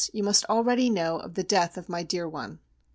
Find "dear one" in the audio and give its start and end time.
2.01-2.57